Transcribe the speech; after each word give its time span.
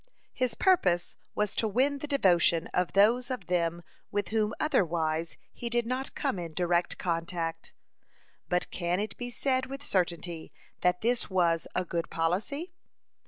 His 0.33 0.55
purpose 0.55 1.15
was 1.35 1.53
to 1.53 1.67
win 1.67 1.99
the 1.99 2.07
devotion 2.07 2.65
of 2.73 2.93
those 2.93 3.29
of 3.29 3.45
them 3.45 3.83
with 4.09 4.29
whom 4.29 4.51
otherwise 4.59 5.37
he 5.53 5.69
did 5.69 5.85
not 5.85 6.15
come 6.15 6.39
in 6.39 6.55
direct 6.55 6.97
contact. 6.97 7.75
But 8.49 8.71
can 8.71 8.99
it 8.99 9.15
be 9.15 9.29
said 9.29 9.67
with 9.67 9.83
certainty 9.83 10.51
that 10.79 11.01
this 11.01 11.29
was 11.29 11.67
a 11.75 11.85
good 11.85 12.09
policy? 12.09 12.73